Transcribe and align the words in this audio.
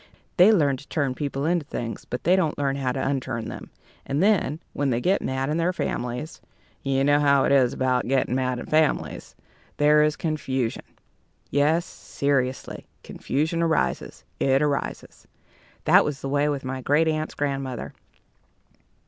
They 0.37 0.51
learn 0.51 0.77
to 0.77 0.87
turn 0.87 1.13
people 1.13 1.45
into 1.45 1.63
things, 1.63 2.05
but 2.05 2.23
they 2.23 2.35
don't 2.35 2.57
learn 2.57 2.75
how 2.75 2.91
to 2.91 3.07
unturn 3.07 3.49
them; 3.49 3.69
and 4.03 4.23
then, 4.23 4.59
when 4.73 4.89
they 4.89 4.99
get 4.99 5.21
mad 5.21 5.47
in 5.47 5.57
their 5.57 5.73
families 5.73 6.41
you 6.81 7.03
know 7.03 7.19
how 7.19 7.43
it 7.43 7.51
is 7.51 7.71
about 7.71 8.07
getting 8.07 8.33
mad 8.33 8.57
in 8.57 8.65
families 8.65 9.35
there 9.77 10.01
is 10.01 10.15
confusion. 10.15 10.85
Yes, 11.51 11.85
seriously, 11.85 12.87
confusion 13.03 13.61
arises. 13.61 14.23
It 14.39 14.63
arises. 14.63 15.27
That 15.85 16.03
was 16.03 16.21
the 16.21 16.29
way 16.29 16.49
with 16.49 16.63
my 16.65 16.81
great 16.81 17.07
aunt's 17.07 17.35
grandmother. 17.35 17.93